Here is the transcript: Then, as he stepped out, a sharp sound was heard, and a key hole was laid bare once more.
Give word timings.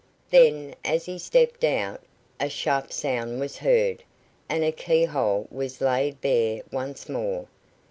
Then, 0.31 0.73
as 0.83 1.05
he 1.05 1.19
stepped 1.19 1.63
out, 1.63 2.01
a 2.39 2.49
sharp 2.49 2.91
sound 2.91 3.39
was 3.39 3.59
heard, 3.59 4.01
and 4.49 4.63
a 4.63 4.71
key 4.71 5.05
hole 5.05 5.45
was 5.51 5.79
laid 5.79 6.19
bare 6.21 6.63
once 6.71 7.07
more. 7.07 7.45